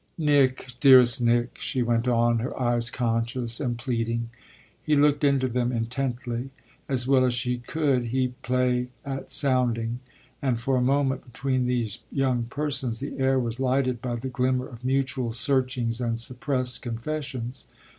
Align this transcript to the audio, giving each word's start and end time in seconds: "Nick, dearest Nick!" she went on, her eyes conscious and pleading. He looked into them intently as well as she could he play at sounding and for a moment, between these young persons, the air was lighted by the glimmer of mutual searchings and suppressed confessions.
"Nick, 0.17 0.65
dearest 0.79 1.21
Nick!" 1.21 1.59
she 1.61 1.83
went 1.83 2.07
on, 2.07 2.39
her 2.39 2.59
eyes 2.59 2.89
conscious 2.89 3.59
and 3.59 3.77
pleading. 3.77 4.31
He 4.81 4.95
looked 4.95 5.23
into 5.23 5.47
them 5.47 5.71
intently 5.71 6.49
as 6.89 7.05
well 7.07 7.23
as 7.23 7.35
she 7.35 7.59
could 7.59 8.05
he 8.05 8.29
play 8.41 8.87
at 9.05 9.29
sounding 9.31 9.99
and 10.41 10.59
for 10.59 10.75
a 10.75 10.81
moment, 10.81 11.25
between 11.31 11.67
these 11.67 11.99
young 12.11 12.45
persons, 12.45 12.99
the 12.99 13.19
air 13.19 13.39
was 13.39 13.59
lighted 13.59 14.01
by 14.01 14.15
the 14.15 14.27
glimmer 14.29 14.65
of 14.67 14.83
mutual 14.83 15.33
searchings 15.33 16.01
and 16.01 16.19
suppressed 16.19 16.81
confessions. 16.81 17.67